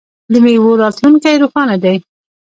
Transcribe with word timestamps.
د 0.31 0.33
میوو 0.43 0.79
راتلونکی 0.81 1.35
روښانه 1.43 1.75
دی. 1.83 1.97